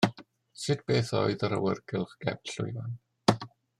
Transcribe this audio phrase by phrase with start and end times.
[0.61, 2.97] Sut beth oedd yr awyrgylch gefn llwyfan?